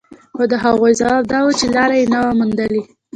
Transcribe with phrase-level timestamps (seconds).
[0.35, 2.81] خو د هغوی ځواب دا و چې لاره يې نه ده موندلې.